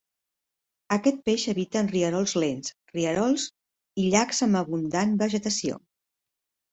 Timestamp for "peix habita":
1.29-1.81